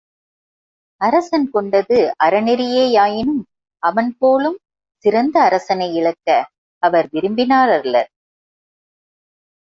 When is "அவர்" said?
6.83-7.09